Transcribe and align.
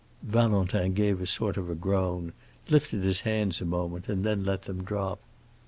Valentin 0.23 0.95
gave 0.95 1.21
a 1.21 1.27
sort 1.27 1.57
of 1.57 1.79
groan, 1.79 2.33
lifted 2.71 3.03
his 3.03 3.21
hands 3.21 3.61
a 3.61 3.65
moment, 3.65 4.09
and 4.09 4.23
then 4.23 4.43
let 4.43 4.63
them 4.63 4.83
drop. 4.83 5.19